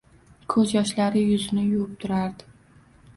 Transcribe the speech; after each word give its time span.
Ko‘zyoshlari 0.53 1.21
yuzini 1.25 1.65
yuvib 1.65 1.99
turardi. 2.05 2.49